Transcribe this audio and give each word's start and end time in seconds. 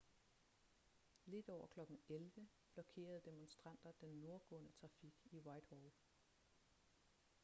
lidt 1.25 1.49
over 1.49 1.67
kl. 1.67 1.79
11:00 1.79 2.41
blokerede 2.73 3.21
demonstranter 3.25 3.91
den 4.01 4.09
nordgående 4.21 4.71
trafik 4.71 5.13
i 5.31 5.39
whitehall 5.39 5.91